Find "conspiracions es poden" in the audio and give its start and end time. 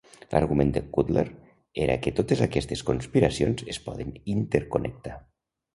2.91-4.21